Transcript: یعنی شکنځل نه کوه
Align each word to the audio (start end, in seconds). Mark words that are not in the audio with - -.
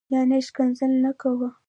یعنی 0.13 0.37
شکنځل 0.47 0.91
نه 1.03 1.11
کوه 1.21 1.49